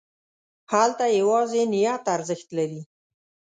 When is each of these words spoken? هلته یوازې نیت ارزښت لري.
هلته 0.73 1.05
یوازې 1.19 1.61
نیت 1.73 2.03
ارزښت 2.15 2.47
لري. 2.57 2.81